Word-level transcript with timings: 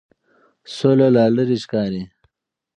سوله 0.75 1.07
لا 1.15 1.25
لرې 1.35 1.57
ښکاري. 1.63 2.03